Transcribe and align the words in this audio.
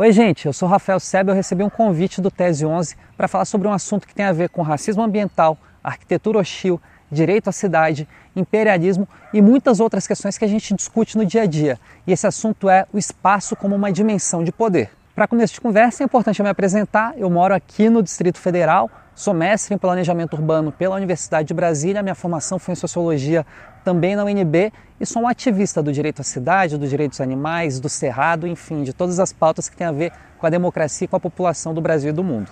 Oi, 0.00 0.12
gente, 0.12 0.46
eu 0.46 0.52
sou 0.54 0.66
Rafael 0.66 0.98
Sebe. 0.98 1.30
Eu 1.30 1.34
recebi 1.34 1.62
um 1.62 1.68
convite 1.68 2.22
do 2.22 2.30
Tese 2.30 2.64
11 2.64 2.96
para 3.18 3.28
falar 3.28 3.44
sobre 3.44 3.68
um 3.68 3.70
assunto 3.70 4.08
que 4.08 4.14
tem 4.14 4.24
a 4.24 4.32
ver 4.32 4.48
com 4.48 4.62
racismo 4.62 5.02
ambiental, 5.02 5.58
arquitetura 5.84 6.38
hostil, 6.38 6.80
direito 7.12 7.50
à 7.50 7.52
cidade, 7.52 8.08
imperialismo 8.34 9.06
e 9.30 9.42
muitas 9.42 9.78
outras 9.78 10.06
questões 10.06 10.38
que 10.38 10.44
a 10.46 10.48
gente 10.48 10.72
discute 10.72 11.18
no 11.18 11.26
dia 11.26 11.42
a 11.42 11.46
dia. 11.46 11.78
E 12.06 12.12
esse 12.12 12.26
assunto 12.26 12.66
é 12.70 12.86
o 12.94 12.96
espaço 12.96 13.54
como 13.54 13.76
uma 13.76 13.92
dimensão 13.92 14.42
de 14.42 14.50
poder. 14.50 14.90
Para 15.14 15.28
começo 15.28 15.52
de 15.52 15.60
conversa, 15.60 16.02
é 16.02 16.06
importante 16.06 16.40
eu 16.40 16.44
me 16.44 16.50
apresentar. 16.50 17.12
Eu 17.18 17.28
moro 17.28 17.54
aqui 17.54 17.90
no 17.90 18.02
Distrito 18.02 18.38
Federal, 18.38 18.90
sou 19.14 19.34
mestre 19.34 19.74
em 19.74 19.76
planejamento 19.76 20.32
urbano 20.32 20.72
pela 20.72 20.96
Universidade 20.96 21.48
de 21.48 21.52
Brasília. 21.52 22.02
Minha 22.02 22.14
formação 22.14 22.58
foi 22.58 22.72
em 22.72 22.74
sociologia 22.74 23.44
também 23.84 24.14
na 24.14 24.24
UNB 24.24 24.72
e 25.00 25.06
sou 25.06 25.22
um 25.22 25.28
ativista 25.28 25.82
do 25.82 25.92
direito 25.92 26.20
à 26.20 26.22
cidade, 26.22 26.76
dos 26.76 26.90
direitos 26.90 27.18
dos 27.18 27.20
animais, 27.20 27.80
do 27.80 27.88
cerrado, 27.88 28.46
enfim, 28.46 28.82
de 28.82 28.92
todas 28.92 29.18
as 29.18 29.32
pautas 29.32 29.68
que 29.68 29.76
têm 29.76 29.86
a 29.86 29.92
ver 29.92 30.12
com 30.38 30.46
a 30.46 30.50
democracia 30.50 31.04
e 31.04 31.08
com 31.08 31.16
a 31.16 31.20
população 31.20 31.72
do 31.72 31.80
Brasil 31.80 32.10
e 32.10 32.12
do 32.12 32.22
mundo. 32.22 32.50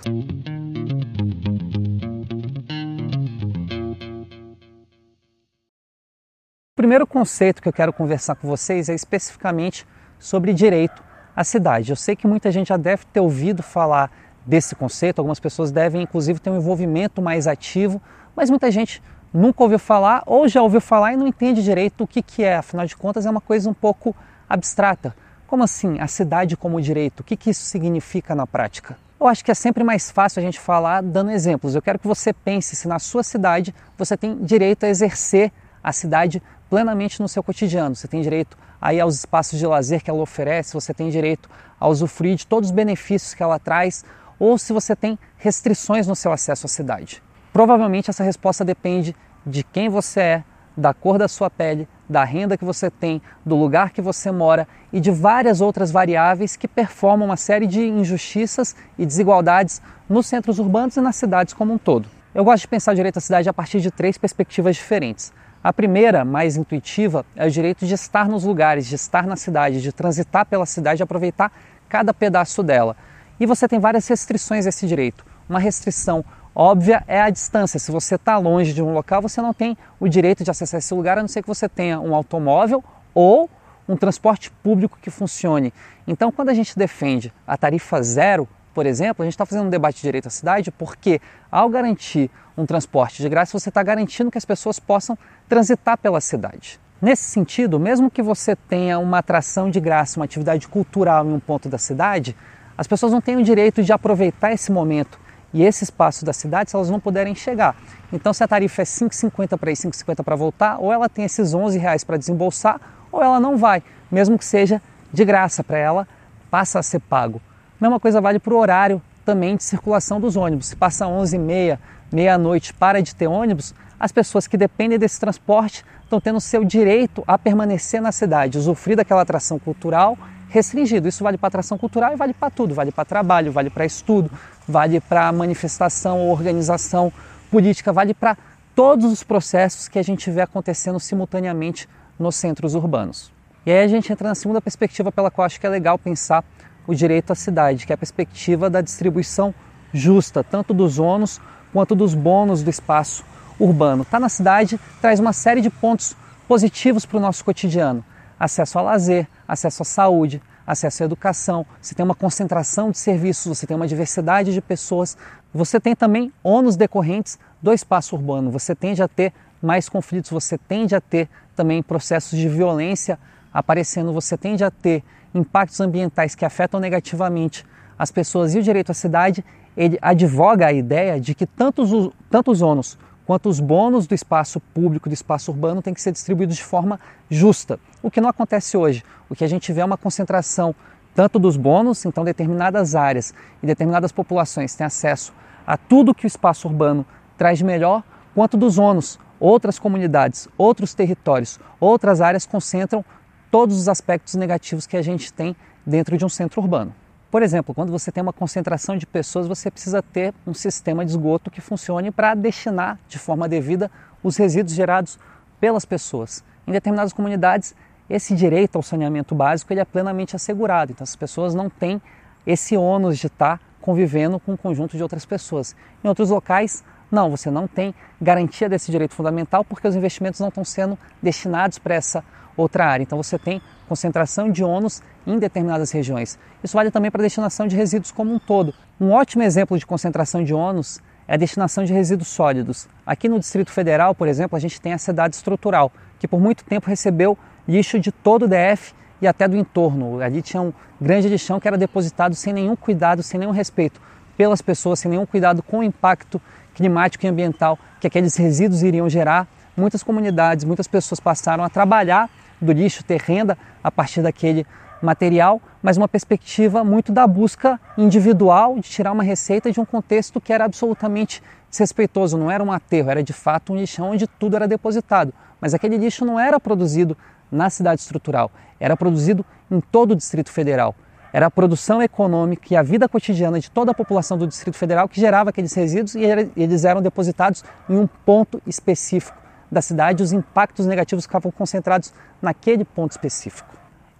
O 6.71 6.75
primeiro 6.75 7.05
conceito 7.05 7.61
que 7.61 7.67
eu 7.67 7.73
quero 7.73 7.91
conversar 7.91 8.35
com 8.35 8.47
vocês 8.47 8.89
é 8.89 8.95
especificamente 8.95 9.85
sobre 10.17 10.53
direito 10.53 11.03
a 11.35 11.43
cidade. 11.43 11.91
Eu 11.91 11.95
sei 11.95 12.15
que 12.15 12.27
muita 12.27 12.51
gente 12.51 12.69
já 12.69 12.77
deve 12.77 13.05
ter 13.05 13.19
ouvido 13.19 13.61
falar 13.61 14.11
desse 14.45 14.75
conceito, 14.75 15.19
algumas 15.19 15.39
pessoas 15.39 15.71
devem 15.71 16.01
inclusive 16.01 16.39
ter 16.39 16.49
um 16.49 16.57
envolvimento 16.57 17.21
mais 17.21 17.47
ativo, 17.47 18.01
mas 18.35 18.49
muita 18.49 18.71
gente 18.71 19.01
nunca 19.33 19.63
ouviu 19.63 19.79
falar 19.79 20.23
ou 20.25 20.47
já 20.47 20.61
ouviu 20.61 20.81
falar 20.81 21.13
e 21.13 21.17
não 21.17 21.27
entende 21.27 21.63
direito 21.63 22.03
o 22.03 22.07
que, 22.07 22.21
que 22.21 22.43
é, 22.43 22.57
afinal 22.57 22.85
de 22.85 22.95
contas 22.95 23.25
é 23.25 23.29
uma 23.29 23.41
coisa 23.41 23.69
um 23.69 23.73
pouco 23.73 24.15
abstrata. 24.47 25.15
Como 25.47 25.63
assim, 25.63 25.99
a 25.99 26.07
cidade 26.07 26.55
como 26.55 26.81
direito? 26.81 27.21
O 27.21 27.23
que, 27.23 27.35
que 27.35 27.49
isso 27.49 27.63
significa 27.63 28.35
na 28.35 28.45
prática? 28.45 28.97
Eu 29.19 29.27
acho 29.27 29.43
que 29.43 29.51
é 29.51 29.53
sempre 29.53 29.83
mais 29.83 30.09
fácil 30.09 30.39
a 30.39 30.43
gente 30.43 30.59
falar 30.59 31.01
dando 31.01 31.31
exemplos. 31.31 31.75
Eu 31.75 31.81
quero 31.81 31.99
que 31.99 32.07
você 32.07 32.31
pense 32.31 32.75
se 32.75 32.87
na 32.87 32.99
sua 32.99 33.23
cidade 33.23 33.73
você 33.97 34.15
tem 34.15 34.37
direito 34.37 34.85
a 34.85 34.89
exercer 34.89 35.51
a 35.83 35.91
cidade 35.91 36.41
plenamente 36.69 37.19
no 37.19 37.27
seu 37.27 37.43
cotidiano. 37.43 37.95
Você 37.95 38.07
tem 38.07 38.21
direito 38.21 38.57
aí 38.79 38.99
aos 38.99 39.15
espaços 39.15 39.59
de 39.59 39.65
lazer 39.65 40.03
que 40.03 40.09
ela 40.09 40.21
oferece, 40.21 40.73
você 40.73 40.93
tem 40.93 41.09
direito 41.09 41.49
a 41.79 41.87
usufruir 41.87 42.35
de 42.35 42.47
todos 42.47 42.69
os 42.69 42.75
benefícios 42.75 43.33
que 43.33 43.43
ela 43.43 43.59
traz, 43.59 44.05
ou 44.37 44.57
se 44.57 44.71
você 44.71 44.95
tem 44.95 45.17
restrições 45.37 46.07
no 46.07 46.15
seu 46.15 46.31
acesso 46.31 46.65
à 46.65 46.69
cidade. 46.69 47.21
Provavelmente 47.59 48.09
essa 48.09 48.23
resposta 48.23 48.63
depende 48.63 49.13
de 49.45 49.65
quem 49.65 49.89
você 49.89 50.21
é, 50.21 50.43
da 50.77 50.93
cor 50.93 51.17
da 51.17 51.27
sua 51.27 51.49
pele, 51.49 51.89
da 52.07 52.23
renda 52.23 52.57
que 52.57 52.63
você 52.63 52.89
tem, 52.89 53.21
do 53.45 53.53
lugar 53.53 53.89
que 53.89 54.01
você 54.01 54.31
mora 54.31 54.65
e 54.93 54.99
de 55.01 55.11
várias 55.11 55.59
outras 55.59 55.91
variáveis 55.91 56.55
que 56.55 56.69
performam 56.69 57.27
uma 57.27 57.35
série 57.35 57.67
de 57.67 57.85
injustiças 57.85 58.77
e 58.97 59.05
desigualdades 59.05 59.81
nos 60.07 60.25
centros 60.25 60.57
urbanos 60.57 60.95
e 60.95 61.01
nas 61.01 61.17
cidades 61.17 61.53
como 61.53 61.73
um 61.73 61.77
todo. 61.77 62.07
Eu 62.33 62.45
gosto 62.45 62.61
de 62.61 62.69
pensar 62.69 62.93
o 62.93 62.95
direito 62.95 63.17
à 63.17 63.21
cidade 63.21 63.49
a 63.49 63.53
partir 63.53 63.81
de 63.81 63.91
três 63.91 64.17
perspectivas 64.17 64.77
diferentes. 64.77 65.33
A 65.61 65.73
primeira, 65.73 66.23
mais 66.23 66.55
intuitiva, 66.55 67.25
é 67.35 67.45
o 67.45 67.51
direito 67.51 67.85
de 67.85 67.93
estar 67.93 68.29
nos 68.29 68.45
lugares, 68.45 68.87
de 68.87 68.95
estar 68.95 69.27
na 69.27 69.35
cidade, 69.35 69.81
de 69.81 69.91
transitar 69.91 70.45
pela 70.45 70.65
cidade, 70.65 70.99
de 70.99 71.03
aproveitar 71.03 71.51
cada 71.89 72.13
pedaço 72.13 72.63
dela. 72.63 72.95
E 73.37 73.45
você 73.45 73.67
tem 73.67 73.79
várias 73.79 74.07
restrições 74.07 74.65
a 74.65 74.69
esse 74.69 74.87
direito. 74.87 75.25
Uma 75.49 75.59
restrição 75.59 76.23
óbvia 76.53 77.03
é 77.07 77.21
a 77.21 77.29
distância. 77.29 77.79
Se 77.79 77.91
você 77.91 78.15
está 78.15 78.37
longe 78.37 78.73
de 78.73 78.81
um 78.81 78.93
local, 78.93 79.21
você 79.21 79.41
não 79.41 79.53
tem 79.53 79.77
o 79.99 80.07
direito 80.07 80.43
de 80.43 80.51
acessar 80.51 80.79
esse 80.79 80.93
lugar, 80.93 81.17
a 81.17 81.21
não 81.21 81.27
ser 81.27 81.41
que 81.41 81.47
você 81.47 81.67
tenha 81.67 81.99
um 81.99 82.13
automóvel 82.15 82.83
ou 83.13 83.49
um 83.87 83.95
transporte 83.95 84.51
público 84.51 84.97
que 85.01 85.09
funcione. 85.09 85.73
Então, 86.07 86.31
quando 86.31 86.49
a 86.49 86.53
gente 86.53 86.77
defende 86.77 87.33
a 87.45 87.57
tarifa 87.57 88.01
zero, 88.03 88.47
por 88.73 88.85
exemplo, 88.85 89.23
a 89.23 89.25
gente 89.25 89.33
está 89.33 89.45
fazendo 89.45 89.65
um 89.65 89.69
debate 89.69 89.95
de 89.95 90.03
direito 90.03 90.27
à 90.27 90.29
cidade 90.29 90.71
porque, 90.71 91.19
ao 91.51 91.69
garantir 91.69 92.29
um 92.55 92.65
transporte 92.65 93.21
de 93.21 93.29
graça, 93.29 93.57
você 93.57 93.69
está 93.69 93.81
garantindo 93.81 94.29
que 94.29 94.37
as 94.37 94.45
pessoas 94.45 94.79
possam 94.79 95.17
transitar 95.47 95.97
pela 95.97 96.21
cidade. 96.21 96.79
Nesse 97.01 97.23
sentido, 97.23 97.79
mesmo 97.79 98.11
que 98.11 98.21
você 98.21 98.55
tenha 98.55 98.99
uma 98.99 99.19
atração 99.19 99.69
de 99.69 99.79
graça, 99.79 100.19
uma 100.19 100.25
atividade 100.25 100.67
cultural 100.67 101.25
em 101.25 101.31
um 101.33 101.39
ponto 101.39 101.69
da 101.69 101.77
cidade, 101.77 102.35
as 102.77 102.87
pessoas 102.87 103.11
não 103.11 103.21
têm 103.21 103.37
o 103.37 103.43
direito 103.43 103.81
de 103.81 103.91
aproveitar 103.91 104.51
esse 104.51 104.71
momento 104.71 105.19
e 105.53 105.63
esse 105.63 105.83
espaço 105.83 106.23
da 106.23 106.33
cidade 106.33 106.69
se 106.69 106.75
elas 106.75 106.89
não 106.89 106.99
puderem 106.99 107.33
chegar. 107.35 107.75
Então, 108.11 108.33
se 108.33 108.43
a 108.43 108.47
tarifa 108.47 108.81
é 108.81 108.85
5,50 108.85 109.57
para 109.57 109.71
ir, 109.71 109.75
5,50 109.75 110.23
para 110.23 110.35
voltar, 110.35 110.77
ou 110.79 110.91
ela 110.91 111.09
tem 111.09 111.25
esses 111.25 111.53
11 111.53 111.77
reais 111.77 112.03
para 112.03 112.17
desembolsar, 112.17 112.79
ou 113.11 113.23
ela 113.23 113.39
não 113.39 113.57
vai, 113.57 113.83
mesmo 114.11 114.37
que 114.37 114.45
seja 114.45 114.81
de 115.11 115.25
graça 115.25 115.63
para 115.63 115.77
ela, 115.77 116.07
passa 116.49 116.79
a 116.79 116.83
ser 116.83 116.99
pago. 116.99 117.41
Mesma 117.79 117.99
coisa 117.99 118.21
vale 118.21 118.39
para 118.39 118.53
o 118.53 118.57
horário 118.57 119.01
também 119.25 119.55
de 119.55 119.63
circulação 119.63 120.19
dos 120.19 120.35
ônibus. 120.35 120.67
Se 120.67 120.75
passa 120.75 121.07
11 121.07 121.35
e 121.35 121.39
meia, 121.39 121.79
meia-noite, 122.11 122.73
para 122.73 123.01
de 123.01 123.15
ter 123.15 123.27
ônibus, 123.27 123.73
as 123.99 124.11
pessoas 124.11 124.47
que 124.47 124.57
dependem 124.57 124.97
desse 124.97 125.19
transporte 125.19 125.85
estão 126.03 126.19
tendo 126.19 126.39
seu 126.39 126.63
direito 126.63 127.23
a 127.27 127.37
permanecer 127.37 128.01
na 128.01 128.11
cidade, 128.11 128.57
usufruir 128.57 128.97
daquela 128.97 129.21
atração 129.21 129.59
cultural 129.59 130.17
restringido. 130.49 131.07
Isso 131.07 131.23
vale 131.23 131.37
para 131.37 131.47
atração 131.47 131.77
cultural 131.77 132.13
e 132.13 132.15
vale 132.15 132.33
para 132.33 132.49
tudo, 132.49 132.73
vale 132.73 132.91
para 132.91 133.05
trabalho, 133.05 133.51
vale 133.51 133.69
para 133.69 133.85
estudo, 133.85 134.29
vale 134.67 134.99
para 134.99 135.31
manifestação 135.31 136.19
ou 136.19 136.31
organização 136.31 137.11
política, 137.49 137.93
vale 137.93 138.13
para 138.13 138.37
todos 138.75 139.11
os 139.11 139.23
processos 139.23 139.87
que 139.87 139.99
a 139.99 140.03
gente 140.03 140.29
vê 140.29 140.41
acontecendo 140.41 140.99
simultaneamente 140.99 141.87
nos 142.17 142.35
centros 142.35 142.75
urbanos. 142.75 143.31
E 143.65 143.71
aí 143.71 143.83
a 143.83 143.87
gente 143.87 144.11
entra 144.11 144.29
na 144.29 144.35
segunda 144.35 144.61
perspectiva 144.61 145.11
pela 145.11 145.29
qual 145.29 145.45
acho 145.45 145.59
que 145.59 145.65
é 145.65 145.69
legal 145.69 145.97
pensar 145.97 146.43
o 146.87 146.95
direito 146.95 147.31
à 147.31 147.35
cidade, 147.35 147.85
que 147.85 147.93
é 147.93 147.95
a 147.95 147.97
perspectiva 147.97 148.69
da 148.69 148.81
distribuição 148.81 149.53
justa, 149.93 150.43
tanto 150.43 150.73
dos 150.73 150.97
ônus 150.97 151.39
quanto 151.71 151.95
dos 151.95 152.13
bônus 152.13 152.63
do 152.63 152.69
espaço 152.69 153.23
urbano. 153.59 154.05
Tá 154.05 154.19
na 154.19 154.29
cidade 154.29 154.79
traz 155.01 155.19
uma 155.19 155.33
série 155.33 155.61
de 155.61 155.69
pontos 155.69 156.15
positivos 156.47 157.05
para 157.05 157.17
o 157.17 157.19
nosso 157.19 157.43
cotidiano. 157.45 158.03
Acesso 158.39 158.79
a 158.79 158.81
lazer, 158.81 159.27
acesso 159.47 159.81
à 159.81 159.85
saúde, 159.85 160.41
acesso 160.65 161.03
à 161.03 161.05
educação, 161.05 161.65
você 161.81 161.95
tem 161.95 162.05
uma 162.05 162.13
concentração 162.13 162.91
de 162.91 162.97
serviços, 162.99 163.57
você 163.57 163.65
tem 163.65 163.75
uma 163.75 163.87
diversidade 163.87 164.53
de 164.53 164.61
pessoas, 164.61 165.17
você 165.51 165.79
tem 165.79 165.95
também 165.95 166.31
ônus 166.43 166.75
decorrentes 166.75 167.39
do 167.61 167.73
espaço 167.73 168.15
urbano, 168.15 168.51
você 168.51 168.75
tende 168.75 169.01
a 169.01 169.07
ter 169.07 169.33
mais 169.61 169.89
conflitos, 169.89 170.29
você 170.29 170.57
tende 170.57 170.95
a 170.95 171.01
ter 171.01 171.27
também 171.55 171.81
processos 171.81 172.37
de 172.37 172.47
violência 172.47 173.17
aparecendo, 173.51 174.13
você 174.13 174.37
tende 174.37 174.63
a 174.63 174.69
ter 174.69 175.03
impactos 175.33 175.79
ambientais 175.79 176.35
que 176.35 176.45
afetam 176.45 176.79
negativamente 176.79 177.65
as 177.97 178.11
pessoas 178.11 178.53
e 178.55 178.59
o 178.59 178.63
direito 178.63 178.91
à 178.91 178.95
cidade, 178.95 179.43
ele 179.75 179.97
advoga 180.01 180.67
a 180.67 180.73
ideia 180.73 181.19
de 181.19 181.33
que 181.33 181.45
tanto 181.45 181.81
os, 181.81 182.13
tanto 182.29 182.51
os 182.51 182.61
ônus 182.61 182.97
quanto 183.29 183.47
os 183.47 183.59
bônus 183.59 184.07
do 184.07 184.15
espaço 184.15 184.59
público, 184.59 185.07
do 185.07 185.13
espaço 185.13 185.51
urbano, 185.51 185.83
têm 185.83 185.93
que 185.93 186.01
ser 186.01 186.11
distribuídos 186.11 186.55
de 186.55 186.63
forma 186.63 186.99
justa, 187.29 187.79
o 188.01 188.09
que 188.09 188.19
não 188.19 188.27
acontece 188.27 188.75
hoje. 188.75 189.03
O 189.29 189.35
que 189.35 189.43
a 189.43 189.47
gente 189.47 189.71
vê 189.71 189.81
é 189.81 189.85
uma 189.85 189.99
concentração 189.99 190.73
tanto 191.13 191.37
dos 191.37 191.55
bônus, 191.55 192.03
então 192.05 192.23
determinadas 192.23 192.95
áreas 192.95 193.31
e 193.61 193.67
determinadas 193.67 194.11
populações 194.11 194.73
têm 194.73 194.87
acesso 194.87 195.31
a 195.67 195.77
tudo 195.77 196.15
que 196.15 196.25
o 196.25 196.27
espaço 196.27 196.67
urbano 196.67 197.05
traz 197.37 197.59
de 197.59 197.63
melhor, 197.63 198.01
quanto 198.33 198.57
dos 198.57 198.79
ônus. 198.79 199.19
Outras 199.39 199.77
comunidades, 199.77 200.47
outros 200.57 200.95
territórios, 200.95 201.59
outras 201.79 202.21
áreas 202.21 202.47
concentram 202.47 203.05
todos 203.51 203.77
os 203.77 203.87
aspectos 203.87 204.33
negativos 204.33 204.87
que 204.87 204.97
a 204.97 205.03
gente 205.03 205.31
tem 205.31 205.55
dentro 205.85 206.17
de 206.17 206.25
um 206.25 206.29
centro 206.29 206.59
urbano. 206.61 206.95
Por 207.31 207.43
exemplo, 207.43 207.75
quando 207.75 207.91
você 207.91 208.11
tem 208.11 208.23
uma 208.23 208.33
concentração 208.33 208.97
de 208.97 209.05
pessoas, 209.05 209.47
você 209.47 209.69
precisa 209.69 210.01
ter 210.01 210.33
um 210.47 210.53
sistema 210.53 211.05
de 211.05 211.11
esgoto 211.11 211.51
que 211.51 211.61
funcione 211.61 212.09
para 212.09 212.33
destinar 212.33 212.97
de 213.07 213.19
forma 213.19 213.47
devida 213.47 213.91
os 214.23 214.35
resíduos 214.35 214.73
gerados 214.75 215.19
pelas 215.59 215.85
pessoas. 215.85 216.43
Em 216.65 216.71
determinadas 216.71 217.13
comunidades, 217.13 217.75
esse 218.09 218.35
direito 218.35 218.77
ao 218.77 218.81
saneamento 218.81 219.35
básico 219.35 219.71
ele 219.71 219.79
é 219.79 219.85
plenamente 219.85 220.35
assegurado, 220.35 220.91
então 220.91 221.03
as 221.03 221.15
pessoas 221.15 221.53
não 221.53 221.69
têm 221.69 222.01
esse 222.47 222.75
ônus 222.75 223.19
de 223.19 223.27
estar 223.27 223.61
convivendo 223.79 224.39
com 224.39 224.53
um 224.53 224.57
conjunto 224.57 224.97
de 224.97 225.03
outras 225.03 225.23
pessoas. 225.23 225.75
Em 226.03 226.07
outros 226.07 226.31
locais, 226.31 226.83
não, 227.11 227.29
você 227.29 227.49
não 227.49 227.67
tem 227.67 227.93
garantia 228.21 228.69
desse 228.69 228.91
direito 228.91 229.15
fundamental 229.15 229.65
porque 229.65 229.87
os 229.87 229.95
investimentos 229.95 230.39
não 230.39 230.49
estão 230.49 230.63
sendo 230.63 230.97
destinados 231.21 231.79
para 231.79 231.95
essa 231.95 232.23
outra 232.55 232.85
área. 232.85 233.03
Então 233.03 233.21
você 233.21 233.37
tem 233.39 233.61
concentração 233.87 234.51
de 234.51 234.63
ônus 234.63 235.01
em 235.25 235.39
determinadas 235.39 235.91
regiões. 235.91 236.37
Isso 236.63 236.75
vale 236.75 236.91
também 236.91 237.09
para 237.09 237.21
a 237.21 237.23
destinação 237.23 237.67
de 237.67 237.75
resíduos 237.75 238.11
como 238.11 238.33
um 238.33 238.39
todo. 238.39 238.73
Um 238.99 239.11
ótimo 239.11 239.41
exemplo 239.43 239.77
de 239.77 239.85
concentração 239.85 240.43
de 240.43 240.53
ônus 240.53 240.99
é 241.27 241.33
a 241.33 241.37
destinação 241.37 241.83
de 241.83 241.93
resíduos 241.93 242.27
sólidos. 242.27 242.87
Aqui 243.05 243.27
no 243.27 243.39
Distrito 243.39 243.71
Federal, 243.71 244.13
por 244.13 244.27
exemplo, 244.27 244.55
a 244.55 244.59
gente 244.59 244.79
tem 244.79 244.93
a 244.93 244.97
cidade 244.97 245.35
estrutural, 245.35 245.91
que 246.19 246.27
por 246.27 246.39
muito 246.39 246.63
tempo 246.63 246.89
recebeu 246.89 247.37
lixo 247.67 247.99
de 247.99 248.11
todo 248.11 248.43
o 248.43 248.47
DF 248.47 248.93
e 249.21 249.27
até 249.27 249.47
do 249.47 249.55
entorno. 249.55 250.21
Ali 250.21 250.41
tinha 250.41 250.61
um 250.61 250.73
grande 250.99 251.27
lixão 251.27 251.59
que 251.59 251.67
era 251.67 251.77
depositado 251.77 252.35
sem 252.35 252.53
nenhum 252.53 252.75
cuidado, 252.75 253.23
sem 253.23 253.39
nenhum 253.39 253.51
respeito 253.51 254.01
pelas 254.39 254.61
pessoas, 254.61 254.99
sem 254.99 255.11
nenhum 255.11 255.25
cuidado 255.25 255.61
com 255.61 255.79
o 255.79 255.83
impacto 255.83 256.41
climático 256.73 257.25
e 257.25 257.27
ambiental 257.27 257.77
que 257.99 258.07
aqueles 258.07 258.37
resíduos 258.37 258.81
iriam 258.83 259.09
gerar. 259.09 259.45
Muitas 259.75 260.01
comunidades, 260.01 260.63
muitas 260.63 260.87
pessoas 260.87 261.19
passaram 261.19 261.61
a 261.61 261.69
trabalhar 261.69 262.29
do 262.61 262.71
lixo, 262.71 263.03
ter 263.03 263.19
renda 263.19 263.57
a 263.83 263.91
partir 263.91 264.21
daquele 264.21 264.65
material, 265.01 265.61
mas 265.83 265.97
uma 265.97 266.07
perspectiva 266.07 266.85
muito 266.85 267.11
da 267.11 267.27
busca 267.27 267.77
individual 267.97 268.75
de 268.75 268.83
tirar 268.83 269.11
uma 269.11 269.23
receita 269.23 269.73
de 269.73 269.79
um 269.81 269.83
contexto 269.83 270.39
que 270.39 270.53
era 270.53 270.63
absolutamente 270.63 271.43
desrespeitoso, 271.69 272.37
não 272.37 272.49
era 272.49 272.63
um 272.63 272.71
aterro, 272.71 273.11
era 273.11 273.21
de 273.21 273.33
fato 273.33 273.73
um 273.73 273.75
lixão 273.75 274.11
onde 274.11 274.25
tudo 274.25 274.55
era 274.55 274.69
depositado. 274.69 275.33
Mas 275.59 275.73
aquele 275.73 275.97
lixo 275.97 276.23
não 276.23 276.39
era 276.39 276.57
produzido 276.61 277.17
na 277.51 277.69
cidade 277.69 277.99
estrutural, 277.99 278.49
era 278.79 278.95
produzido 278.95 279.45
em 279.69 279.81
todo 279.81 280.11
o 280.11 280.15
Distrito 280.15 280.49
Federal. 280.49 280.95
Era 281.31 281.45
a 281.45 281.51
produção 281.51 282.01
econômica 282.01 282.73
e 282.73 282.75
a 282.75 282.81
vida 282.81 283.07
cotidiana 283.07 283.59
de 283.59 283.69
toda 283.69 283.91
a 283.91 283.93
população 283.93 284.37
do 284.37 284.47
Distrito 284.47 284.75
Federal 284.75 285.07
que 285.07 285.19
gerava 285.19 285.51
aqueles 285.51 285.73
resíduos 285.73 286.15
e 286.15 286.23
eles 286.57 286.85
eram 286.85 287.01
depositados 287.01 287.63
em 287.87 287.95
um 287.95 288.07
ponto 288.07 288.61
específico 288.65 289.37
da 289.71 289.81
cidade, 289.81 290.23
os 290.23 290.33
impactos 290.33 290.87
negativos 290.87 291.25
ficavam 291.25 291.51
concentrados 291.51 292.11
naquele 292.41 292.83
ponto 292.83 293.11
específico. 293.11 293.69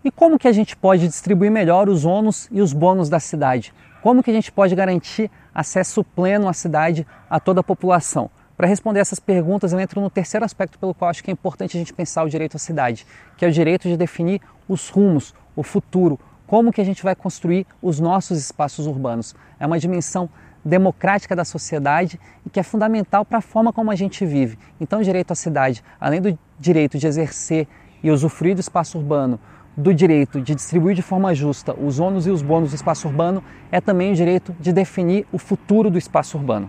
E 0.04 0.12
como 0.12 0.38
que 0.38 0.48
a 0.48 0.52
gente 0.52 0.78
pode 0.78 1.08
distribuir 1.08 1.52
melhor 1.52 1.90
os 1.90 2.06
ônus 2.06 2.48
e 2.52 2.62
os 2.62 2.72
bônus 2.72 3.10
da 3.10 3.20
cidade? 3.20 3.74
Como 4.02 4.24
que 4.24 4.30
a 4.32 4.34
gente 4.34 4.52
pode 4.52 4.76
garantir 4.76 5.30
acesso 5.54 6.04
pleno 6.04 6.48
à 6.48 6.54
cidade 6.54 7.06
a 7.30 7.40
toda 7.40 7.62
a 7.62 7.64
população? 7.64 8.30
Para 8.56 8.68
responder 8.68 9.00
essas 9.00 9.20
perguntas, 9.20 9.74
eu 9.74 9.80
entro 9.80 10.00
no 10.00 10.10
terceiro 10.10 10.46
aspecto 10.46 10.78
pelo 10.78 10.94
qual 10.94 11.10
acho 11.10 11.24
que 11.24 11.32
é 11.32 11.34
importante 11.34 11.76
a 11.76 11.80
gente 11.80 11.94
pensar 11.94 12.24
o 12.24 12.30
direito 12.30 12.56
à 12.56 12.60
cidade, 12.60 13.06
que 13.36 13.44
é 13.44 13.48
o 13.48 13.52
direito 13.52 13.88
de 13.88 13.98
definir 13.98 14.42
os 14.68 14.90
rumos, 14.90 15.34
o 15.56 15.64
futuro, 15.64 16.20
como 16.50 16.74
que 16.74 16.82
a 16.82 16.84
gente 16.84 17.04
vai 17.04 17.14
construir 17.14 17.68
os 17.80 18.00
nossos 18.00 18.40
espaços 18.40 18.88
urbanos. 18.88 19.36
É 19.60 19.68
uma 19.68 19.78
dimensão 19.78 20.28
democrática 20.66 21.36
da 21.36 21.46
sociedade 21.46 22.20
e 22.44 22.50
que 22.50 22.60
é 22.60 22.64
fundamental 22.64 23.24
para 23.24 23.38
a 23.38 23.42
forma 23.42 23.72
como 23.72 23.92
a 23.92 23.96
gente 23.96 24.26
vive. 24.26 24.58
Então, 24.82 25.00
o 25.00 25.04
direito 25.04 25.30
à 25.30 25.36
cidade, 25.36 25.84
além 26.02 26.20
do 26.20 26.40
direito 26.60 26.98
de 26.98 27.06
exercer 27.06 27.68
e 28.02 28.10
usufruir 28.10 28.56
do 28.56 28.62
espaço 28.62 28.98
urbano, 28.98 29.40
do 29.78 29.94
direito 29.94 30.42
de 30.42 30.56
distribuir 30.56 30.96
de 30.96 31.04
forma 31.04 31.36
justa 31.36 31.76
os 31.76 32.00
ônus 32.00 32.26
e 32.26 32.32
os 32.32 32.42
bônus 32.42 32.72
do 32.72 32.76
espaço 32.76 33.08
urbano, 33.08 33.44
é 33.72 33.80
também 33.80 34.12
o 34.12 34.16
direito 34.16 34.52
de 34.60 34.74
definir 34.74 35.28
o 35.32 35.38
futuro 35.38 35.92
do 35.92 36.00
espaço 36.00 36.36
urbano. 36.36 36.68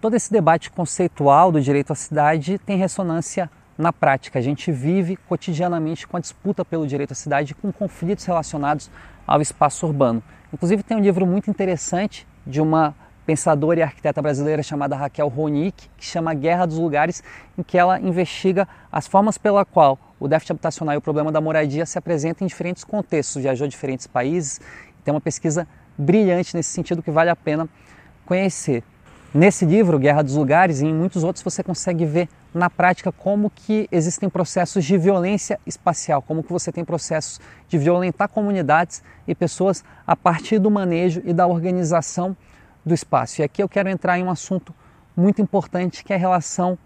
Todo 0.00 0.16
esse 0.16 0.32
debate 0.32 0.70
conceitual 0.70 1.52
do 1.52 1.60
direito 1.60 1.92
à 1.92 1.94
cidade 1.94 2.58
tem 2.58 2.78
ressonância 2.78 3.50
na 3.80 3.92
prática. 3.92 4.38
A 4.38 4.42
gente 4.42 4.70
vive 4.70 5.16
cotidianamente 5.16 6.06
com 6.06 6.16
a 6.16 6.20
disputa 6.20 6.64
pelo 6.64 6.86
direito 6.86 7.12
à 7.12 7.14
cidade, 7.14 7.54
com 7.54 7.72
conflitos 7.72 8.24
relacionados 8.24 8.90
ao 9.26 9.40
espaço 9.40 9.86
urbano. 9.86 10.22
Inclusive, 10.52 10.82
tem 10.82 10.96
um 10.96 11.00
livro 11.00 11.26
muito 11.26 11.50
interessante 11.50 12.26
de 12.46 12.60
uma 12.60 12.94
pensadora 13.24 13.80
e 13.80 13.82
arquiteta 13.82 14.20
brasileira 14.20 14.62
chamada 14.62 14.96
Raquel 14.96 15.28
Ronick, 15.28 15.88
que 15.96 16.04
chama 16.04 16.34
Guerra 16.34 16.66
dos 16.66 16.78
Lugares, 16.78 17.22
em 17.56 17.62
que 17.62 17.78
ela 17.78 18.00
investiga 18.00 18.66
as 18.90 19.06
formas 19.06 19.38
pela 19.38 19.64
qual 19.64 19.98
o 20.18 20.26
déficit 20.26 20.52
habitacional 20.52 20.94
e 20.94 20.98
o 20.98 21.00
problema 21.00 21.30
da 21.30 21.40
moradia 21.40 21.86
se 21.86 21.96
apresentam 21.96 22.44
em 22.44 22.48
diferentes 22.48 22.82
contextos, 22.82 23.40
viajou 23.40 23.66
a 23.66 23.68
diferentes 23.68 24.06
países, 24.06 24.60
tem 25.04 25.14
uma 25.14 25.20
pesquisa 25.20 25.66
brilhante 25.96 26.56
nesse 26.56 26.70
sentido 26.70 27.02
que 27.02 27.10
vale 27.10 27.30
a 27.30 27.36
pena 27.36 27.68
conhecer. 28.26 28.82
Nesse 29.32 29.64
livro, 29.64 29.96
Guerra 29.96 30.22
dos 30.22 30.34
Lugares, 30.34 30.80
e 30.80 30.86
em 30.86 30.92
muitos 30.92 31.22
outros, 31.22 31.44
você 31.44 31.62
consegue 31.62 32.04
ver 32.04 32.28
na 32.52 32.68
prática 32.68 33.12
como 33.12 33.48
que 33.48 33.88
existem 33.92 34.28
processos 34.28 34.84
de 34.84 34.98
violência 34.98 35.60
espacial, 35.64 36.20
como 36.20 36.42
que 36.42 36.52
você 36.52 36.72
tem 36.72 36.84
processos 36.84 37.40
de 37.68 37.78
violentar 37.78 38.28
comunidades 38.28 39.04
e 39.28 39.34
pessoas 39.34 39.84
a 40.04 40.16
partir 40.16 40.58
do 40.58 40.68
manejo 40.68 41.22
e 41.24 41.32
da 41.32 41.46
organização 41.46 42.36
do 42.84 42.92
espaço. 42.92 43.40
E 43.40 43.44
aqui 43.44 43.62
eu 43.62 43.68
quero 43.68 43.88
entrar 43.88 44.18
em 44.18 44.24
um 44.24 44.30
assunto 44.30 44.74
muito 45.16 45.40
importante 45.40 46.02
que 46.02 46.12
é 46.12 46.16
a 46.16 46.18
relação 46.18 46.76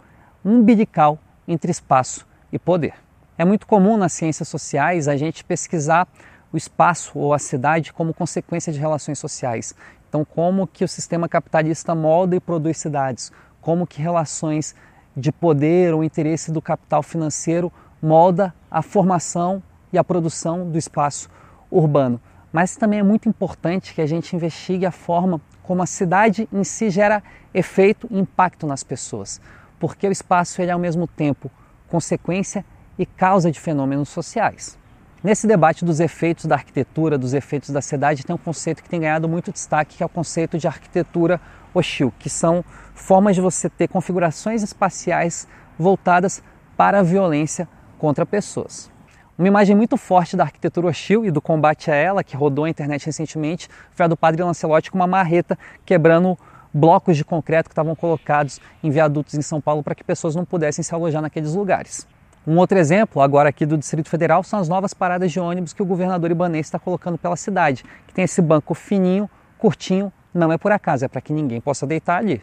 umbilical 0.45 1.19
entre 1.49 1.71
espaço 1.71 2.27
e 2.53 2.59
poder. 2.59 2.93
É 3.39 3.45
muito 3.45 3.67
comum 3.67 3.97
nas 3.97 4.13
ciências 4.13 4.49
sociais 4.49 5.09
a 5.09 5.17
gente 5.17 5.43
pesquisar 5.43 6.07
o 6.55 6.57
espaço 6.57 7.19
ou 7.19 7.35
a 7.35 7.39
cidade 7.41 7.93
como 7.93 8.15
consequência 8.15 8.73
de 8.73 8.79
relações 8.79 9.19
sociais. 9.19 9.75
Então, 10.09 10.25
como 10.25 10.69
que 10.69 10.85
o 10.85 10.89
sistema 10.89 11.29
capitalista 11.29 11.97
molda 11.97 12.37
e 12.37 12.41
produz 12.41 12.79
cidades, 12.79 13.33
como 13.61 13.85
que 13.85 14.01
relações 14.01 14.73
de 15.17 15.33
poder 15.33 15.93
ou 15.93 16.05
interesse 16.05 16.53
do 16.53 16.63
capital 16.63 17.03
financeiro 17.03 17.73
molda 18.01 18.55
a 18.71 18.83
formação 18.83 19.61
e 19.93 19.99
a 19.99 20.05
produção 20.05 20.71
do 20.71 20.79
espaço 20.79 21.29
urbano. 21.69 22.21
Mas 22.53 22.77
também 22.77 23.01
é 23.01 23.03
muito 23.03 23.29
importante 23.29 23.93
que 23.93 24.01
a 24.01 24.07
gente 24.07 24.37
investigue 24.37 24.87
a 24.87 24.93
forma 24.93 25.41
como 25.61 25.83
a 25.83 25.87
cidade 25.87 26.49
em 26.53 26.63
si 26.63 26.89
gera 26.89 27.21
efeito 27.53 28.07
e 28.13 28.17
impacto 28.17 28.65
nas 28.65 28.85
pessoas, 28.85 29.41
porque 29.81 30.07
o 30.07 30.13
espaço 30.13 30.63
ele 30.63 30.71
é 30.71 30.75
ao 30.75 30.79
mesmo 30.79 31.09
tempo 31.09 31.51
consequência 31.89 32.65
e 32.97 33.05
causa 33.05 33.51
de 33.51 33.59
fenômenos 33.59 34.09
sociais. 34.09 34.79
Nesse 35.25 35.47
debate 35.47 35.87
dos 35.87 36.01
efeitos 36.01 36.45
da 36.45 36.55
arquitetura, 36.55 37.17
dos 37.17 37.33
efeitos 37.33 37.71
da 37.71 37.81
cidade, 37.81 38.27
tem 38.27 38.37
um 38.37 38.39
conceito 38.39 38.83
que 38.83 38.91
tem 38.91 39.01
ganhado 39.01 39.27
muito 39.27 39.51
destaque, 39.51 39.97
que 39.97 40.03
é 40.03 40.07
o 40.07 40.09
conceito 40.09 40.59
de 40.59 40.69
arquitetura 40.69 41.41
hostil, 41.73 42.13
que 42.19 42.29
são 42.29 42.63
formas 42.95 43.35
de 43.35 43.41
você 43.41 43.71
ter 43.71 43.89
configurações 43.89 44.63
espaciais 44.63 45.49
voltadas 45.79 46.43
para 46.77 46.99
a 46.99 47.03
violência 47.03 47.67
contra 47.97 48.27
pessoas. 48.27 48.93
Uma 49.39 49.49
imagem 49.49 49.75
muito 49.75 49.97
forte 49.97 50.37
da 50.37 50.43
arquitetura 50.43 50.89
hostil 50.89 51.25
e 51.25 51.31
do 51.31 51.41
combate 51.41 51.91
a 51.91 51.95
ela, 51.95 52.23
que 52.23 52.37
rodou 52.37 52.67
a 52.67 52.69
internet 52.69 53.07
recentemente, 53.07 53.67
foi 53.93 54.05
a 54.05 54.09
do 54.09 54.19
padre 54.19 54.43
Lancelotti 54.43 54.91
com 54.91 54.99
uma 54.99 55.07
marreta 55.07 55.59
quebrando 55.87 56.39
blocos 56.71 57.17
de 57.17 57.25
concreto 57.25 57.71
que 57.71 57.73
estavam 57.73 57.97
colocados 57.97 58.61
em 58.83 58.91
viadutos 58.91 59.33
em 59.33 59.41
São 59.41 59.59
Paulo 59.59 59.83
para 59.83 59.95
que 59.95 60.05
pessoas 60.05 60.37
não 60.37 60.45
pudessem 60.45 60.83
se 60.83 60.95
alojar 60.95 61.23
naqueles 61.23 61.55
lugares. 61.55 62.07
Um 62.47 62.59
outro 62.59 62.79
exemplo, 62.79 63.23
agora 63.23 63.49
aqui 63.49 63.65
do 63.65 63.79
Distrito 63.79 64.09
Federal, 64.09 64.43
são 64.43 64.59
as 64.59 64.69
novas 64.69 64.93
paradas 64.93 65.33
de 65.33 65.41
ônibus 65.41 65.73
que 65.73 65.83
o 65.83 65.87
governador 65.87 66.31
ibanês 66.31 66.67
está 66.67 66.79
colocando 66.79 67.17
pela 67.17 67.37
cidade, 67.37 67.85
que 68.07 68.13
tem 68.13 68.25
esse 68.25 68.43
banco 68.43 68.75
fininho, 68.75 69.29
curtinho, 69.59 70.13
não 70.33 70.53
é 70.53 70.59
por 70.59 70.71
acaso, 70.73 71.05
é 71.05 71.09
para 71.09 71.21
que 71.21 71.33
ninguém 71.33 71.61
possa 71.61 71.87
deitar 71.87 72.19
ali. 72.19 72.43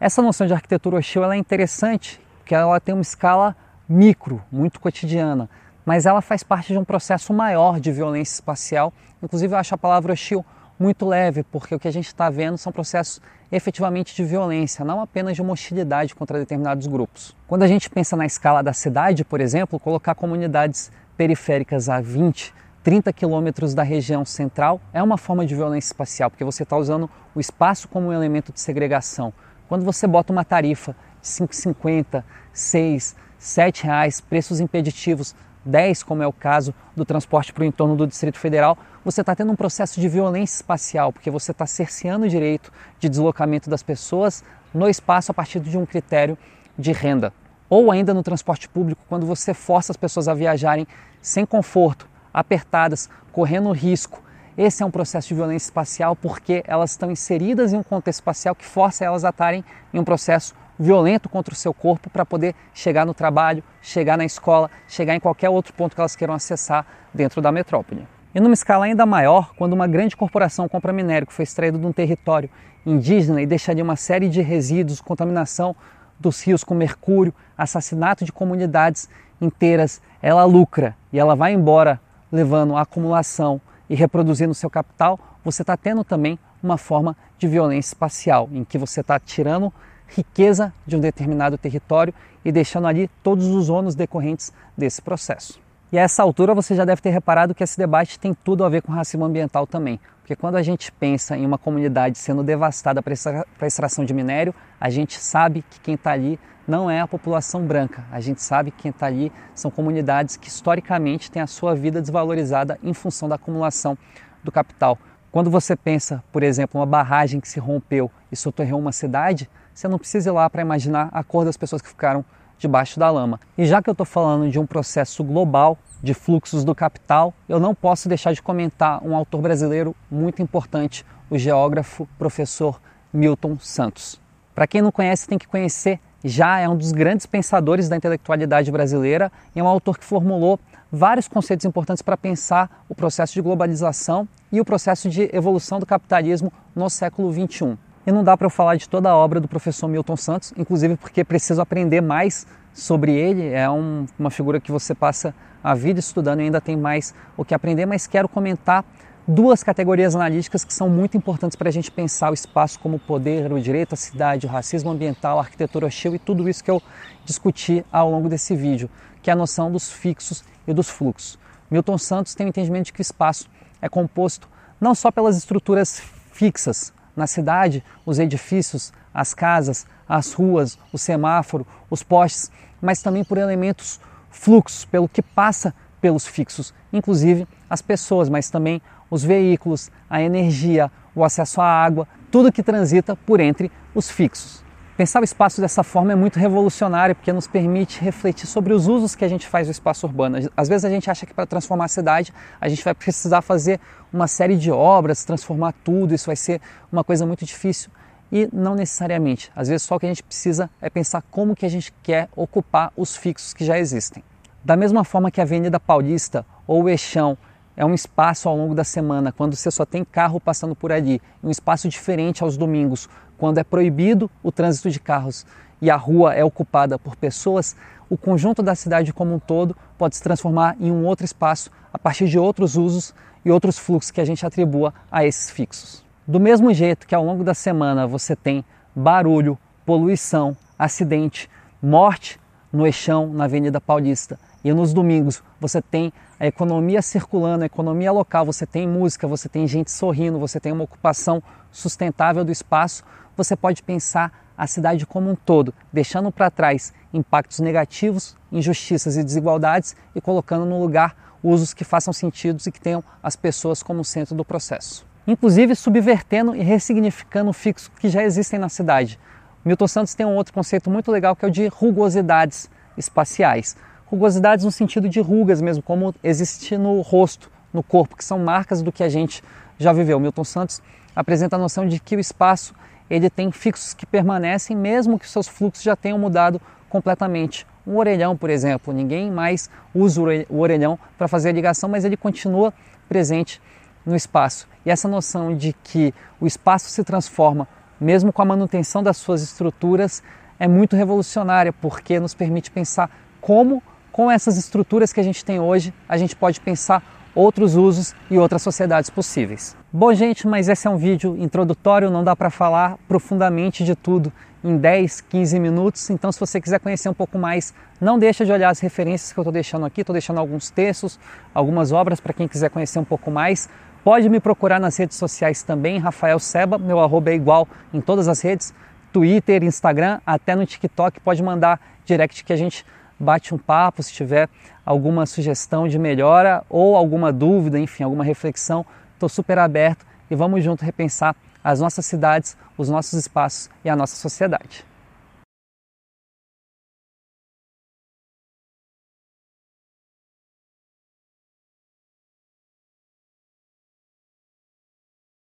Essa 0.00 0.22
noção 0.22 0.46
de 0.46 0.52
arquitetura 0.52 0.96
hostil 0.96 1.30
é 1.30 1.36
interessante, 1.36 2.20
porque 2.38 2.54
ela 2.54 2.80
tem 2.80 2.94
uma 2.94 3.02
escala 3.02 3.54
micro, 3.88 4.42
muito 4.50 4.80
cotidiana 4.80 5.48
mas 5.84 6.06
ela 6.06 6.20
faz 6.20 6.42
parte 6.42 6.72
de 6.72 6.78
um 6.78 6.84
processo 6.84 7.32
maior 7.32 7.78
de 7.78 7.92
violência 7.92 8.34
espacial. 8.34 8.92
Inclusive, 9.22 9.54
eu 9.54 9.58
acho 9.58 9.74
a 9.74 9.78
palavra 9.78 10.12
hostil 10.12 10.44
muito 10.84 11.06
leve, 11.06 11.42
porque 11.44 11.74
o 11.74 11.80
que 11.80 11.88
a 11.88 11.90
gente 11.90 12.08
está 12.08 12.28
vendo 12.28 12.58
são 12.58 12.70
processos 12.70 13.18
efetivamente 13.50 14.14
de 14.14 14.22
violência, 14.22 14.84
não 14.84 15.00
apenas 15.00 15.34
de 15.34 15.40
uma 15.40 15.54
hostilidade 15.54 16.14
contra 16.14 16.38
determinados 16.38 16.86
grupos. 16.86 17.34
Quando 17.48 17.62
a 17.62 17.66
gente 17.66 17.88
pensa 17.88 18.14
na 18.14 18.26
escala 18.26 18.62
da 18.62 18.74
cidade, 18.74 19.24
por 19.24 19.40
exemplo, 19.40 19.80
colocar 19.80 20.14
comunidades 20.14 20.92
periféricas 21.16 21.88
a 21.88 22.02
20, 22.02 22.52
30 22.82 23.10
quilômetros 23.14 23.72
da 23.72 23.82
região 23.82 24.26
central 24.26 24.78
é 24.92 25.02
uma 25.02 25.16
forma 25.16 25.46
de 25.46 25.54
violência 25.54 25.88
espacial, 25.88 26.30
porque 26.30 26.44
você 26.44 26.64
está 26.64 26.76
usando 26.76 27.08
o 27.34 27.40
espaço 27.40 27.88
como 27.88 28.08
um 28.08 28.12
elemento 28.12 28.52
de 28.52 28.60
segregação. 28.60 29.32
Quando 29.66 29.86
você 29.86 30.06
bota 30.06 30.34
uma 30.34 30.44
tarifa 30.44 30.94
de 31.22 31.28
5,50, 31.28 32.22
6, 32.52 33.16
7 33.38 33.84
reais, 33.84 34.20
preços 34.20 34.60
impeditivos 34.60 35.34
10, 35.64 36.02
como 36.02 36.22
é 36.22 36.26
o 36.26 36.32
caso 36.32 36.74
do 36.94 37.04
transporte 37.04 37.52
para 37.52 37.62
o 37.62 37.64
entorno 37.64 37.96
do 37.96 38.06
Distrito 38.06 38.38
Federal, 38.38 38.76
você 39.04 39.20
está 39.20 39.34
tendo 39.34 39.52
um 39.52 39.56
processo 39.56 40.00
de 40.00 40.08
violência 40.08 40.56
espacial, 40.56 41.12
porque 41.12 41.30
você 41.30 41.52
está 41.52 41.66
cerceando 41.66 42.26
o 42.26 42.28
direito 42.28 42.72
de 42.98 43.08
deslocamento 43.08 43.68
das 43.68 43.82
pessoas 43.82 44.44
no 44.72 44.88
espaço 44.88 45.30
a 45.30 45.34
partir 45.34 45.60
de 45.60 45.76
um 45.78 45.86
critério 45.86 46.36
de 46.78 46.92
renda. 46.92 47.32
Ou 47.68 47.90
ainda 47.90 48.12
no 48.12 48.22
transporte 48.22 48.68
público, 48.68 49.02
quando 49.08 49.26
você 49.26 49.54
força 49.54 49.92
as 49.92 49.96
pessoas 49.96 50.28
a 50.28 50.34
viajarem 50.34 50.86
sem 51.20 51.46
conforto, 51.46 52.08
apertadas, 52.32 53.08
correndo 53.32 53.70
risco. 53.72 54.22
Esse 54.56 54.82
é 54.82 54.86
um 54.86 54.90
processo 54.90 55.28
de 55.28 55.34
violência 55.34 55.66
espacial 55.66 56.14
porque 56.14 56.62
elas 56.66 56.90
estão 56.92 57.10
inseridas 57.10 57.72
em 57.72 57.76
um 57.76 57.82
contexto 57.82 58.20
espacial 58.20 58.54
que 58.54 58.64
força 58.64 59.04
elas 59.04 59.24
a 59.24 59.30
estarem 59.30 59.64
em 59.92 59.98
um 59.98 60.04
processo 60.04 60.54
violento 60.78 61.28
contra 61.28 61.54
o 61.54 61.56
seu 61.56 61.72
corpo 61.72 62.10
para 62.10 62.24
poder 62.24 62.54
chegar 62.72 63.06
no 63.06 63.14
trabalho, 63.14 63.62
chegar 63.80 64.16
na 64.16 64.24
escola, 64.24 64.70
chegar 64.88 65.14
em 65.14 65.20
qualquer 65.20 65.48
outro 65.50 65.72
ponto 65.72 65.94
que 65.94 66.00
elas 66.00 66.16
queiram 66.16 66.34
acessar 66.34 66.86
dentro 67.12 67.40
da 67.40 67.52
metrópole. 67.52 68.06
E 68.34 68.40
numa 68.40 68.54
escala 68.54 68.86
ainda 68.86 69.06
maior, 69.06 69.54
quando 69.56 69.72
uma 69.74 69.86
grande 69.86 70.16
corporação 70.16 70.68
compra 70.68 70.92
minério 70.92 71.26
que 71.26 71.32
foi 71.32 71.44
extraído 71.44 71.78
de 71.78 71.86
um 71.86 71.92
território 71.92 72.50
indígena 72.84 73.40
e 73.40 73.46
deixaria 73.46 73.84
uma 73.84 73.96
série 73.96 74.28
de 74.28 74.42
resíduos, 74.42 75.00
contaminação 75.00 75.74
dos 76.18 76.42
rios 76.42 76.64
com 76.64 76.74
mercúrio, 76.74 77.32
assassinato 77.56 78.24
de 78.24 78.32
comunidades 78.32 79.08
inteiras, 79.40 80.00
ela 80.20 80.44
lucra 80.44 80.96
e 81.12 81.18
ela 81.18 81.36
vai 81.36 81.52
embora 81.52 82.00
levando 82.30 82.76
a 82.76 82.80
acumulação 82.80 83.60
e 83.88 83.94
reproduzindo 83.94 84.54
seu 84.54 84.70
capital, 84.70 85.18
você 85.44 85.62
está 85.62 85.76
tendo 85.76 86.02
também 86.02 86.38
uma 86.62 86.78
forma 86.78 87.16
de 87.38 87.46
violência 87.46 87.90
espacial, 87.90 88.48
em 88.52 88.64
que 88.64 88.78
você 88.78 89.00
está 89.00 89.20
tirando 89.20 89.72
riqueza 90.08 90.72
de 90.86 90.96
um 90.96 91.00
determinado 91.00 91.56
território 91.58 92.14
e 92.44 92.52
deixando 92.52 92.86
ali 92.86 93.08
todos 93.22 93.46
os 93.46 93.68
ônus 93.68 93.94
decorrentes 93.94 94.52
desse 94.76 95.00
processo. 95.00 95.60
E 95.92 95.98
a 95.98 96.02
essa 96.02 96.22
altura 96.22 96.54
você 96.54 96.74
já 96.74 96.84
deve 96.84 97.00
ter 97.00 97.10
reparado 97.10 97.54
que 97.54 97.62
esse 97.62 97.78
debate 97.78 98.18
tem 98.18 98.34
tudo 98.34 98.64
a 98.64 98.68
ver 98.68 98.82
com 98.82 98.92
racismo 98.92 99.24
ambiental 99.24 99.66
também, 99.66 100.00
porque 100.20 100.34
quando 100.34 100.56
a 100.56 100.62
gente 100.62 100.90
pensa 100.90 101.36
em 101.36 101.46
uma 101.46 101.58
comunidade 101.58 102.18
sendo 102.18 102.42
devastada 102.42 103.02
para 103.02 103.66
extração 103.66 104.04
de 104.04 104.12
minério, 104.12 104.54
a 104.80 104.90
gente 104.90 105.20
sabe 105.20 105.64
que 105.70 105.78
quem 105.80 105.94
está 105.94 106.12
ali 106.12 106.38
não 106.66 106.90
é 106.90 107.00
a 107.00 107.06
população 107.06 107.62
branca, 107.64 108.04
a 108.10 108.20
gente 108.20 108.42
sabe 108.42 108.70
que 108.70 108.82
quem 108.82 108.90
está 108.90 109.06
ali 109.06 109.30
são 109.54 109.70
comunidades 109.70 110.36
que 110.36 110.48
historicamente 110.48 111.30
têm 111.30 111.42
a 111.42 111.46
sua 111.46 111.74
vida 111.74 112.00
desvalorizada 112.00 112.78
em 112.82 112.94
função 112.94 113.28
da 113.28 113.34
acumulação 113.34 113.96
do 114.42 114.50
capital. 114.50 114.98
Quando 115.34 115.50
você 115.50 115.74
pensa, 115.74 116.22
por 116.30 116.44
exemplo, 116.44 116.78
uma 116.78 116.86
barragem 116.86 117.40
que 117.40 117.48
se 117.48 117.58
rompeu 117.58 118.08
e 118.30 118.36
soterrou 118.36 118.78
uma 118.78 118.92
cidade, 118.92 119.50
você 119.74 119.88
não 119.88 119.98
precisa 119.98 120.30
ir 120.30 120.32
lá 120.32 120.48
para 120.48 120.62
imaginar 120.62 121.08
a 121.10 121.24
cor 121.24 121.44
das 121.44 121.56
pessoas 121.56 121.82
que 121.82 121.88
ficaram 121.88 122.24
debaixo 122.56 123.00
da 123.00 123.10
lama. 123.10 123.40
E 123.58 123.66
já 123.66 123.82
que 123.82 123.90
eu 123.90 123.94
estou 123.94 124.06
falando 124.06 124.48
de 124.48 124.60
um 124.60 124.64
processo 124.64 125.24
global 125.24 125.76
de 126.00 126.14
fluxos 126.14 126.62
do 126.62 126.72
capital, 126.72 127.34
eu 127.48 127.58
não 127.58 127.74
posso 127.74 128.08
deixar 128.08 128.32
de 128.32 128.40
comentar 128.40 129.04
um 129.04 129.16
autor 129.16 129.40
brasileiro 129.40 129.92
muito 130.08 130.40
importante, 130.40 131.04
o 131.28 131.36
geógrafo 131.36 132.08
professor 132.16 132.80
Milton 133.12 133.58
Santos. 133.58 134.20
Para 134.54 134.68
quem 134.68 134.82
não 134.82 134.92
conhece, 134.92 135.26
tem 135.26 135.36
que 135.36 135.48
conhecer 135.48 135.98
já 136.24 136.58
é 136.58 136.68
um 136.68 136.76
dos 136.76 136.90
grandes 136.90 137.26
pensadores 137.26 137.88
da 137.88 137.96
intelectualidade 137.96 138.70
brasileira 138.72 139.30
e 139.54 139.60
é 139.60 139.62
um 139.62 139.68
autor 139.68 139.98
que 139.98 140.04
formulou 140.04 140.58
vários 140.94 141.26
conceitos 141.28 141.66
importantes 141.66 142.02
para 142.02 142.16
pensar 142.16 142.84
o 142.88 142.94
processo 142.94 143.34
de 143.34 143.42
globalização 143.42 144.28
e 144.52 144.60
o 144.60 144.64
processo 144.64 145.10
de 145.10 145.28
evolução 145.32 145.80
do 145.80 145.86
capitalismo 145.86 146.52
no 146.74 146.88
século 146.88 147.32
XXI. 147.32 147.76
E 148.06 148.12
não 148.12 148.22
dá 148.22 148.36
para 148.36 148.46
eu 148.46 148.50
falar 148.50 148.76
de 148.76 148.88
toda 148.88 149.10
a 149.10 149.16
obra 149.16 149.40
do 149.40 149.48
professor 149.48 149.88
Milton 149.88 150.16
Santos, 150.16 150.52
inclusive 150.56 150.96
porque 150.96 151.24
preciso 151.24 151.60
aprender 151.60 152.00
mais 152.00 152.46
sobre 152.72 153.12
ele. 153.12 153.48
É 153.48 153.68
um, 153.68 154.06
uma 154.18 154.30
figura 154.30 154.60
que 154.60 154.70
você 154.70 154.94
passa 154.94 155.34
a 155.62 155.74
vida 155.74 155.98
estudando 155.98 156.40
e 156.40 156.44
ainda 156.44 156.60
tem 156.60 156.76
mais 156.76 157.14
o 157.36 157.44
que 157.44 157.54
aprender, 157.54 157.86
mas 157.86 158.06
quero 158.06 158.28
comentar 158.28 158.84
duas 159.26 159.64
categorias 159.64 160.14
analíticas 160.14 160.64
que 160.64 160.74
são 160.74 160.88
muito 160.88 161.16
importantes 161.16 161.56
para 161.56 161.70
a 161.70 161.72
gente 161.72 161.90
pensar 161.90 162.30
o 162.30 162.34
espaço 162.34 162.78
como 162.78 162.98
poder, 162.98 163.50
o 163.50 163.58
direito 163.58 163.94
à 163.94 163.96
cidade, 163.96 164.46
o 164.46 164.50
racismo 164.50 164.90
ambiental, 164.90 165.38
a 165.38 165.40
arquitetura 165.40 165.86
hostil 165.86 166.14
e 166.14 166.18
tudo 166.18 166.46
isso 166.46 166.62
que 166.62 166.70
eu 166.70 166.82
discuti 167.24 167.84
ao 167.90 168.10
longo 168.10 168.28
desse 168.28 168.54
vídeo, 168.54 168.90
que 169.22 169.30
é 169.30 169.32
a 169.32 169.36
noção 169.36 169.72
dos 169.72 169.90
fixos 169.90 170.44
e 170.66 170.72
dos 170.72 170.88
fluxos. 170.88 171.38
Milton 171.70 171.98
Santos 171.98 172.34
tem 172.34 172.46
o 172.46 172.48
entendimento 172.48 172.86
de 172.86 172.92
que 172.92 173.00
o 173.00 173.02
espaço 173.02 173.48
é 173.80 173.88
composto 173.88 174.48
não 174.80 174.94
só 174.94 175.10
pelas 175.10 175.36
estruturas 175.36 176.02
fixas, 176.32 176.92
na 177.16 177.26
cidade, 177.26 177.82
os 178.04 178.18
edifícios, 178.18 178.92
as 179.12 179.32
casas, 179.32 179.86
as 180.08 180.32
ruas, 180.32 180.78
o 180.92 180.98
semáforo, 180.98 181.66
os 181.88 182.02
postes, 182.02 182.50
mas 182.82 183.02
também 183.02 183.24
por 183.24 183.38
elementos 183.38 184.00
fluxos, 184.30 184.84
pelo 184.84 185.08
que 185.08 185.22
passa 185.22 185.72
pelos 186.00 186.26
fixos, 186.26 186.74
inclusive 186.92 187.46
as 187.70 187.80
pessoas, 187.80 188.28
mas 188.28 188.50
também 188.50 188.82
os 189.10 189.22
veículos, 189.22 189.90
a 190.10 190.20
energia, 190.20 190.90
o 191.14 191.24
acesso 191.24 191.60
à 191.60 191.66
água, 191.66 192.06
tudo 192.30 192.52
que 192.52 192.62
transita 192.62 193.14
por 193.14 193.40
entre 193.40 193.70
os 193.94 194.10
fixos. 194.10 194.62
Pensar 194.96 195.20
o 195.20 195.24
espaço 195.24 195.60
dessa 195.60 195.82
forma 195.82 196.12
é 196.12 196.14
muito 196.14 196.38
revolucionário 196.38 197.16
porque 197.16 197.32
nos 197.32 197.48
permite 197.48 198.00
refletir 198.00 198.46
sobre 198.46 198.72
os 198.72 198.86
usos 198.86 199.16
que 199.16 199.24
a 199.24 199.28
gente 199.28 199.44
faz 199.44 199.66
do 199.66 199.72
espaço 199.72 200.06
urbano. 200.06 200.38
Às 200.56 200.68
vezes 200.68 200.84
a 200.84 200.88
gente 200.88 201.10
acha 201.10 201.26
que 201.26 201.34
para 201.34 201.44
transformar 201.46 201.86
a 201.86 201.88
cidade 201.88 202.32
a 202.60 202.68
gente 202.68 202.84
vai 202.84 202.94
precisar 202.94 203.42
fazer 203.42 203.80
uma 204.12 204.28
série 204.28 204.56
de 204.56 204.70
obras, 204.70 205.24
transformar 205.24 205.74
tudo, 205.82 206.14
isso 206.14 206.26
vai 206.26 206.36
ser 206.36 206.60
uma 206.92 207.02
coisa 207.02 207.26
muito 207.26 207.44
difícil 207.44 207.90
e 208.30 208.48
não 208.52 208.76
necessariamente. 208.76 209.50
Às 209.56 209.66
vezes 209.66 209.82
só 209.82 209.96
o 209.96 209.98
que 209.98 210.06
a 210.06 210.08
gente 210.08 210.22
precisa 210.22 210.70
é 210.80 210.88
pensar 210.88 211.24
como 211.28 211.56
que 211.56 211.66
a 211.66 211.68
gente 211.68 211.92
quer 212.00 212.28
ocupar 212.36 212.92
os 212.96 213.16
fixos 213.16 213.52
que 213.52 213.64
já 213.64 213.76
existem. 213.76 214.22
Da 214.64 214.76
mesma 214.76 215.02
forma 215.02 215.28
que 215.28 215.40
a 215.40 215.44
Avenida 215.44 215.80
Paulista 215.80 216.46
ou 216.68 216.84
o 216.84 216.88
Eixão 216.88 217.36
é 217.76 217.84
um 217.84 217.94
espaço 217.94 218.48
ao 218.48 218.56
longo 218.56 218.74
da 218.74 218.84
semana, 218.84 219.32
quando 219.32 219.56
você 219.56 219.70
só 219.70 219.84
tem 219.84 220.04
carro 220.04 220.40
passando 220.40 220.74
por 220.74 220.92
ali, 220.92 221.20
um 221.42 221.50
espaço 221.50 221.88
diferente 221.88 222.42
aos 222.42 222.56
domingos, 222.56 223.08
quando 223.36 223.58
é 223.58 223.64
proibido 223.64 224.30
o 224.42 224.52
trânsito 224.52 224.90
de 224.90 225.00
carros 225.00 225.44
e 225.80 225.90
a 225.90 225.96
rua 225.96 226.34
é 226.34 226.44
ocupada 226.44 226.98
por 226.98 227.16
pessoas, 227.16 227.76
o 228.08 228.16
conjunto 228.16 228.62
da 228.62 228.74
cidade 228.74 229.12
como 229.12 229.34
um 229.34 229.38
todo 229.38 229.76
pode 229.98 230.16
se 230.16 230.22
transformar 230.22 230.76
em 230.78 230.90
um 230.90 231.04
outro 231.04 231.24
espaço 231.24 231.70
a 231.92 231.98
partir 231.98 232.28
de 232.28 232.38
outros 232.38 232.76
usos 232.76 233.14
e 233.44 233.50
outros 233.50 233.78
fluxos 233.78 234.10
que 234.10 234.20
a 234.20 234.24
gente 234.24 234.46
atribua 234.46 234.94
a 235.10 235.24
esses 235.24 235.50
fixos. 235.50 236.04
Do 236.26 236.40
mesmo 236.40 236.72
jeito 236.72 237.06
que 237.06 237.14
ao 237.14 237.24
longo 237.24 237.44
da 237.44 237.54
semana 237.54 238.06
você 238.06 238.34
tem 238.34 238.64
barulho, 238.94 239.58
poluição, 239.84 240.56
acidente, 240.78 241.50
morte 241.82 242.40
no 242.72 242.86
Eixão, 242.86 243.28
na 243.28 243.44
Avenida 243.44 243.80
Paulista, 243.80 244.38
e 244.64 244.72
nos 244.72 244.94
domingos 244.94 245.42
você 245.60 245.82
tem 245.82 246.12
a 246.40 246.46
economia 246.46 247.02
circulando, 247.02 247.62
a 247.62 247.66
economia 247.66 248.10
local, 248.10 248.46
você 248.46 248.66
tem 248.66 248.88
música, 248.88 249.28
você 249.28 249.48
tem 249.48 249.68
gente 249.68 249.90
sorrindo, 249.90 250.38
você 250.38 250.58
tem 250.58 250.72
uma 250.72 250.84
ocupação 250.84 251.42
sustentável 251.70 252.44
do 252.44 252.50
espaço, 252.50 253.04
você 253.36 253.54
pode 253.54 253.82
pensar 253.82 254.32
a 254.56 254.66
cidade 254.66 255.04
como 255.04 255.30
um 255.30 255.34
todo, 255.34 255.74
deixando 255.92 256.32
para 256.32 256.50
trás 256.50 256.92
impactos 257.12 257.60
negativos, 257.60 258.36
injustiças 258.50 259.16
e 259.16 259.22
desigualdades 259.22 259.94
e 260.14 260.20
colocando 260.20 260.64
no 260.64 260.80
lugar 260.80 261.36
usos 261.42 261.74
que 261.74 261.84
façam 261.84 262.12
sentido 262.12 262.62
e 262.66 262.72
que 262.72 262.80
tenham 262.80 263.04
as 263.22 263.36
pessoas 263.36 263.82
como 263.82 264.04
centro 264.04 264.34
do 264.34 264.44
processo. 264.44 265.04
Inclusive 265.26 265.74
subvertendo 265.74 266.54
e 266.54 266.62
ressignificando 266.62 267.52
fixos 267.52 267.90
que 267.98 268.08
já 268.08 268.22
existem 268.22 268.58
na 268.58 268.68
cidade. 268.68 269.18
Milton 269.64 269.88
Santos 269.88 270.14
tem 270.14 270.24
um 270.24 270.36
outro 270.36 270.52
conceito 270.52 270.90
muito 270.90 271.10
legal 271.10 271.34
que 271.34 271.44
é 271.44 271.48
o 271.48 271.50
de 271.50 271.66
rugosidades 271.66 272.70
espaciais 272.96 273.76
rugosidades 274.06 274.64
no 274.64 274.70
sentido 274.70 275.08
de 275.08 275.20
rugas 275.20 275.60
mesmo, 275.60 275.82
como 275.82 276.14
existe 276.22 276.76
no 276.76 277.00
rosto, 277.00 277.50
no 277.72 277.82
corpo, 277.82 278.16
que 278.16 278.24
são 278.24 278.38
marcas 278.38 278.82
do 278.82 278.92
que 278.92 279.02
a 279.02 279.08
gente 279.08 279.42
já 279.78 279.92
viveu. 279.92 280.20
Milton 280.20 280.44
Santos 280.44 280.82
apresenta 281.14 281.56
a 281.56 281.58
noção 281.58 281.86
de 281.86 281.98
que 281.98 282.16
o 282.16 282.20
espaço 282.20 282.74
ele 283.08 283.28
tem 283.28 283.50
fixos 283.50 283.92
que 283.92 284.06
permanecem 284.06 284.76
mesmo 284.76 285.18
que 285.18 285.28
seus 285.28 285.46
fluxos 285.46 285.82
já 285.82 285.94
tenham 285.94 286.18
mudado 286.18 286.60
completamente. 286.88 287.66
Um 287.86 287.96
orelhão, 287.96 288.36
por 288.36 288.48
exemplo, 288.48 288.94
ninguém 288.94 289.30
mais 289.30 289.68
usa 289.94 290.20
o 290.48 290.58
orelhão 290.60 290.98
para 291.18 291.28
fazer 291.28 291.50
a 291.50 291.52
ligação, 291.52 291.88
mas 291.88 292.04
ele 292.04 292.16
continua 292.16 292.72
presente 293.08 293.60
no 294.06 294.16
espaço. 294.16 294.66
E 294.86 294.90
essa 294.90 295.08
noção 295.08 295.56
de 295.56 295.72
que 295.72 296.14
o 296.40 296.46
espaço 296.46 296.88
se 296.88 297.04
transforma 297.04 297.68
mesmo 298.00 298.32
com 298.32 298.42
a 298.42 298.44
manutenção 298.44 299.02
das 299.02 299.16
suas 299.16 299.42
estruturas 299.42 300.22
é 300.58 300.68
muito 300.68 300.96
revolucionária, 300.96 301.72
porque 301.72 302.18
nos 302.20 302.34
permite 302.34 302.70
pensar 302.70 303.10
como 303.40 303.82
com 304.14 304.30
essas 304.30 304.56
estruturas 304.56 305.12
que 305.12 305.18
a 305.18 305.24
gente 305.24 305.44
tem 305.44 305.58
hoje, 305.58 305.92
a 306.08 306.16
gente 306.16 306.36
pode 306.36 306.60
pensar 306.60 307.02
outros 307.34 307.74
usos 307.74 308.14
e 308.30 308.38
outras 308.38 308.62
sociedades 308.62 309.10
possíveis. 309.10 309.76
Bom, 309.92 310.14
gente, 310.14 310.46
mas 310.46 310.68
esse 310.68 310.86
é 310.86 310.90
um 310.90 310.96
vídeo 310.96 311.36
introdutório, 311.36 312.12
não 312.12 312.22
dá 312.22 312.36
para 312.36 312.48
falar 312.48 312.96
profundamente 313.08 313.82
de 313.82 313.96
tudo 313.96 314.32
em 314.62 314.76
10, 314.76 315.20
15 315.22 315.58
minutos. 315.58 316.10
Então, 316.10 316.30
se 316.30 316.38
você 316.38 316.60
quiser 316.60 316.78
conhecer 316.78 317.08
um 317.08 317.12
pouco 317.12 317.36
mais, 317.36 317.74
não 318.00 318.16
deixa 318.16 318.46
de 318.46 318.52
olhar 318.52 318.70
as 318.70 318.78
referências 318.78 319.32
que 319.32 319.38
eu 319.40 319.42
estou 319.42 319.52
deixando 319.52 319.84
aqui. 319.84 320.02
Estou 320.02 320.14
deixando 320.14 320.38
alguns 320.38 320.70
textos, 320.70 321.18
algumas 321.52 321.90
obras 321.90 322.20
para 322.20 322.32
quem 322.32 322.46
quiser 322.46 322.70
conhecer 322.70 323.00
um 323.00 323.04
pouco 323.04 323.32
mais. 323.32 323.68
Pode 324.04 324.28
me 324.28 324.38
procurar 324.38 324.78
nas 324.78 324.96
redes 324.96 325.16
sociais 325.16 325.64
também, 325.64 325.98
Rafael 325.98 326.38
Seba, 326.38 326.78
meu 326.78 327.00
arroba 327.00 327.32
é 327.32 327.34
igual 327.34 327.66
em 327.92 328.00
todas 328.00 328.28
as 328.28 328.40
redes, 328.40 328.72
Twitter, 329.12 329.64
Instagram, 329.64 330.20
até 330.24 330.54
no 330.54 330.64
TikTok. 330.64 331.18
Pode 331.18 331.42
mandar 331.42 331.80
direct 332.04 332.44
que 332.44 332.52
a 332.52 332.56
gente 332.56 332.86
bate 333.18 333.54
um 333.54 333.58
papo, 333.58 334.02
se 334.02 334.12
tiver 334.12 334.48
alguma 334.84 335.26
sugestão 335.26 335.88
de 335.88 335.98
melhora 335.98 336.64
ou 336.68 336.96
alguma 336.96 337.32
dúvida, 337.32 337.78
enfim, 337.78 338.02
alguma 338.02 338.24
reflexão, 338.24 338.84
estou 339.14 339.28
super 339.28 339.58
aberto 339.58 340.04
e 340.30 340.34
vamos 340.34 340.62
junto 340.62 340.84
repensar 340.84 341.34
as 341.62 341.80
nossas 341.80 342.04
cidades, 342.04 342.56
os 342.76 342.88
nossos 342.88 343.14
espaços 343.14 343.70
e 343.84 343.88
a 343.88 343.96
nossa 343.96 344.16
sociedade. 344.16 344.84